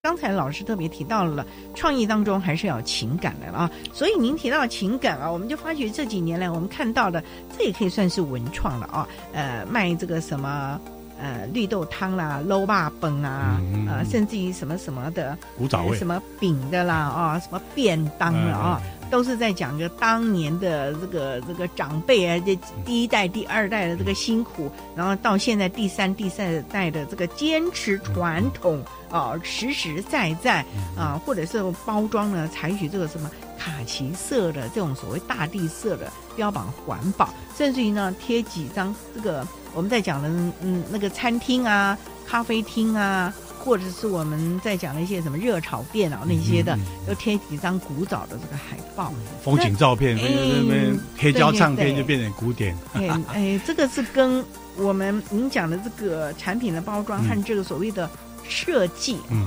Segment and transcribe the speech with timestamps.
[0.00, 1.44] 刚才老师特别提到了，
[1.74, 3.68] 创意当中还是要有情感的啊。
[3.92, 7.22] 所以您提到情感啊，我们就发觉这几年来我们看到的，
[7.56, 9.08] 这也可以算是文创了啊。
[9.32, 10.80] 呃，卖这个什么
[11.20, 18.80] 呃绿豆汤啦、捞霸崩啊，嗯、呃，甚至于什么什么的古早味、呃、什么饼的啦啊，什么便当了啊。
[18.84, 30.64] 嗯都是在讲着当年的这个这个长辈啊，这第一代、第二代的这个辛苦，然后到现在第三、第三代的这个坚持传统啊，实实在在
[30.96, 40.28] 啊，或者是包装呢，采取这个什么卡其色的这种所谓大地色的标榜环保，甚至于呢贴几张这个我们在讲的
[40.60, 41.96] 嗯那个餐厅啊、
[42.26, 43.32] 咖啡厅啊。
[43.68, 46.74] 或者是我们在讲的一些什么热炒店啊那些的，
[47.06, 49.12] 都贴几张古早的这个海报、
[49.44, 52.74] 风景照片，那边黑胶唱片就变成古典。
[52.94, 54.42] 哎哎，这个是跟
[54.78, 58.08] 我们您讲的这个产品的包装和这个所谓的
[58.48, 59.46] 设计，嗯，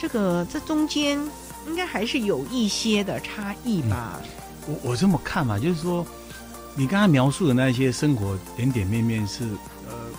[0.00, 1.20] 这个这中间
[1.66, 4.18] 应该还是有一些的差异吧？
[4.66, 6.06] 我我这么看嘛，就是说
[6.74, 9.46] 你刚才描述的那些生活点点面面是。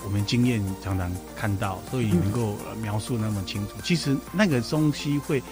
[0.05, 3.73] 我们经验常常看到，所以能够描述那么清楚。
[3.75, 5.43] 嗯、其实那个东西会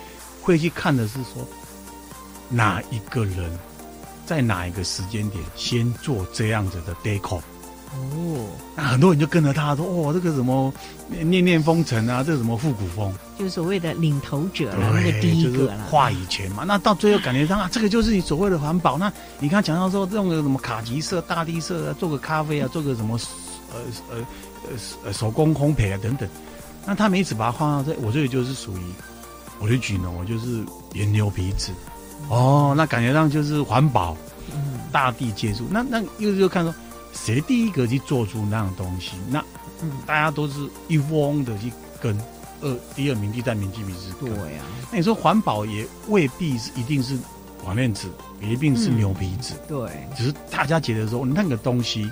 [0.42, 1.45] 会去看的是说，
[2.50, 3.52] 哪一个人
[4.25, 7.42] 在哪一个时间点先做这样子的 deco
[7.94, 10.73] 哦，那很多人就跟着他说：“哦，这个什么
[11.09, 15.78] 念念风尘啊，这个什么复古风，就是所谓的领头者了，那个第一个了。
[15.90, 18.98] 画以前嘛，那到最后感觉上啊，这个就是你所谓的环保。
[18.98, 23.20] 那你看讲到说，用个什么卡其色、大地色啊，做个咖啡啊，做个什么。”
[23.73, 23.80] 呃
[24.10, 24.18] 呃
[24.70, 26.28] 呃呃，手工烘焙啊等等，
[26.86, 28.82] 那他们一直把它放到这，我这里就是属于
[29.59, 31.72] 我的举呢，我就是原牛皮纸，
[32.30, 34.16] 哦，那感觉上就是环保，
[34.54, 36.74] 嗯，大地接触，那那又又看说
[37.14, 39.44] 谁第一个去做出那样东西，那
[39.81, 41.72] 嗯，大家都是一窝的去
[42.02, 42.18] 跟，
[42.62, 47.18] 二第二名、第三名、第四名是对呀，那你说环保也未必是一定是
[47.66, 48.08] 网链纸，
[48.42, 52.09] 也一定是牛皮纸，对，只是大家觉得说那个东西。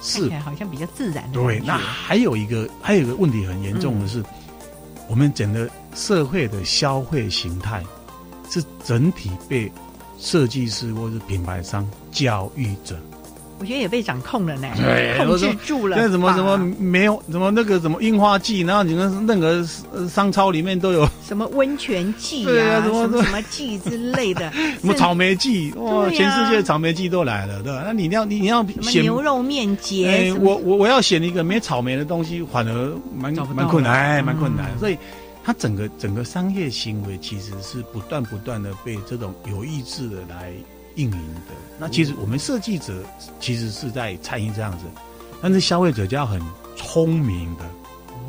[0.00, 1.40] 是，好像比较自然的。
[1.40, 4.24] 对，那还有一个，还有一个问题很严重的是，嗯、
[5.08, 7.84] 我们整个社会的消费形态
[8.50, 9.70] 是整体被
[10.18, 12.96] 设计师或是品牌商教育着。
[13.60, 14.68] 我觉得也被掌控了呢，
[15.18, 15.96] 控制住了。
[15.98, 27.82] 那什么什么没有什么那个什么樱花季，然后你们任何商超里面都有什么温泉季啊，什么 什么季之类的，什么草莓季哇，全世界草莓季都来了，对吧？
[27.84, 34.66] 那你要你你要选牛肉面节，我我我要选一个没草莓的东西，反而蛮蛮困难，蛮困难。
[34.78, 34.96] 所以
[35.42, 40.52] 它整个整个商业行为其实是不断不断的被这种有意志的来。
[41.02, 41.54] 运营的。
[41.78, 43.02] 那其实我们设计者
[43.40, 44.84] 其实是在餐饮这样子，
[45.40, 46.40] 但是消费者就要很
[46.76, 47.64] 聪明的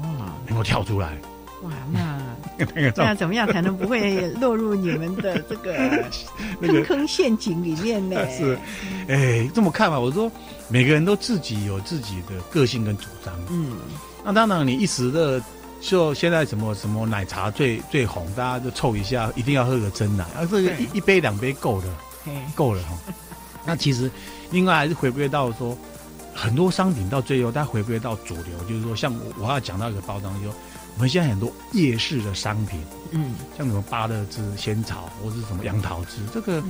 [0.04, 1.18] 哇，能够跳出来。
[1.64, 2.22] 哇，那
[2.96, 5.76] 那怎么样才能不会落入你们的这个
[6.62, 8.16] 坑坑陷阱里面呢？
[8.32, 8.58] 是，
[9.08, 10.32] 哎，这么看吧，我说
[10.70, 13.74] 每个人都自己有自己的个性跟主张，嗯，
[14.24, 15.42] 那当然你一时的
[15.82, 21.86] 就现在什么什么奶茶最最红，大家就凑一下，一定要喝个真奶，啊，这个一一杯两杯够了。
[22.56, 22.98] 够了哈，
[23.66, 24.10] 那其实
[24.52, 25.78] 另外还是回归到说，
[26.34, 30.56] 很多商品到最后，它回归到主流，就是说，像我我要讲到一个包装，就是说
[30.96, 32.80] 我们现在很多夜市的商品，
[33.12, 36.64] 嗯，像什么芭乐汁、仙草或是什么杨桃汁，这个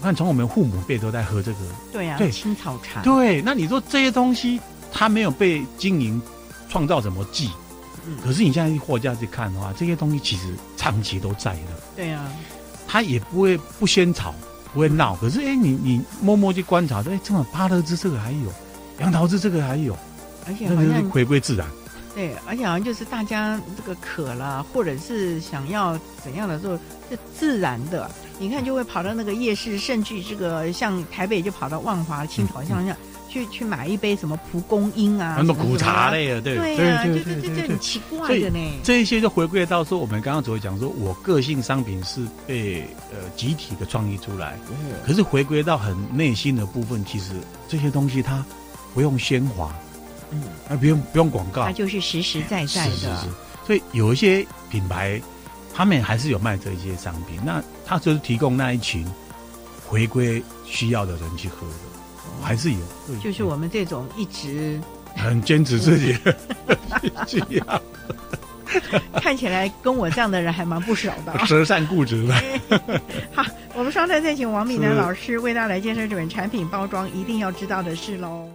[0.00, 1.58] 我看从我们父母辈都在喝这个，
[1.92, 2.30] 对呀，对。
[2.30, 4.60] 青草茶，对，那你说这些东西
[4.92, 6.20] 它没有被经营
[6.68, 7.50] 创造什么剂，
[8.24, 12.24] 可是你现在货架去看的话，这些东西其实长期都在的，对呀，
[12.86, 14.34] 它也不会不仙草。
[14.78, 18.52] 不会闹，可是哎，你你默默去观察，哎，这么芭乐枝这个还有，
[19.00, 19.92] 杨桃枝这个还有，
[20.46, 21.66] 而且好像回归自然。
[22.14, 26.76] 对，而且好像就是大家这个渴了，或者是想要怎样的时候，
[27.10, 28.10] 是自然的。
[28.38, 32.96] 你看，就会跑到那个夜市，甚至这个像台北就跑到万华青草巷上。
[33.30, 38.58] 去去买一杯什么蒲公英啊，什么苦茶类的，对对呀，就就就就很奇怪的呢。
[38.82, 42.80] 这一些就回归到说，我们刚刚只会讲说，我个性商品是被
[43.12, 44.58] 呃集体的创意出来，
[45.06, 47.32] 可是回归到很内心的部分，其实
[47.68, 48.42] 这些东西它
[48.94, 49.74] 不用喧哗，
[50.30, 52.94] 嗯，那不用不用广告，它就是实实在在的。
[52.94, 53.26] 是是是。
[53.66, 55.20] 所以有一些品牌，
[55.74, 59.06] 他们还是有卖这一些商品，那他就是提供那一群
[59.86, 61.74] 回归需要的人去喝的。
[62.40, 62.78] 还是有，
[63.22, 64.80] 就是我们这种一直
[65.16, 66.38] 很坚持自己的
[67.26, 67.82] 这样，
[69.20, 72.34] 看起来跟我这样的人还蛮不少的，折善固执的。
[73.34, 73.44] 好，
[73.74, 78.48] 我们稍待再请王敏南老师为大家来介绍这本产品包装一定要知道的事喽。